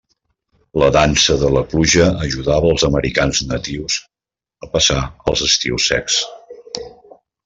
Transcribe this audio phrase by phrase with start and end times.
[0.83, 3.99] La dansa de la pluja ajudava als americans natius
[4.65, 4.99] a passar
[5.33, 6.17] els estius secs.